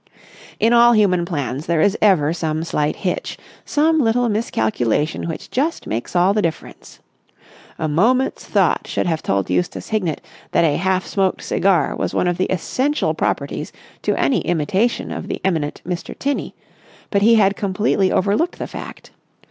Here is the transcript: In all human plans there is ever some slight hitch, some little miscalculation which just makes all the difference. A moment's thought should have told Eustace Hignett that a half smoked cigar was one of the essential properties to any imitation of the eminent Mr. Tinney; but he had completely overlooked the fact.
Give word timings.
In 0.59 0.73
all 0.73 0.93
human 0.93 1.25
plans 1.25 1.67
there 1.67 1.79
is 1.79 1.95
ever 2.01 2.33
some 2.33 2.63
slight 2.63 2.95
hitch, 2.95 3.37
some 3.65 3.99
little 3.99 4.29
miscalculation 4.29 5.27
which 5.29 5.51
just 5.51 5.85
makes 5.85 6.15
all 6.15 6.33
the 6.33 6.41
difference. 6.41 6.97
A 7.77 7.87
moment's 7.87 8.43
thought 8.43 8.87
should 8.87 9.05
have 9.05 9.21
told 9.21 9.51
Eustace 9.51 9.89
Hignett 9.89 10.19
that 10.53 10.65
a 10.65 10.77
half 10.77 11.05
smoked 11.05 11.43
cigar 11.43 11.95
was 11.95 12.15
one 12.15 12.27
of 12.27 12.39
the 12.39 12.47
essential 12.47 13.13
properties 13.13 13.71
to 14.01 14.15
any 14.19 14.39
imitation 14.41 15.11
of 15.11 15.27
the 15.27 15.39
eminent 15.45 15.83
Mr. 15.85 16.17
Tinney; 16.17 16.55
but 17.11 17.21
he 17.21 17.35
had 17.35 17.55
completely 17.55 18.11
overlooked 18.11 18.57
the 18.57 18.65
fact. 18.65 19.11